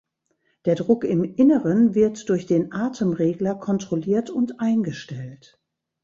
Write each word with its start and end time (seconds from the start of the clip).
Der 0.65 0.73
Druck 0.73 1.03
im 1.03 1.23
Inneren 1.23 1.93
wird 1.93 2.27
durch 2.29 2.47
den 2.47 2.73
Atemregler 2.73 3.53
kontrolliert 3.53 4.31
und 4.31 4.59
eingestellt. 4.59 5.59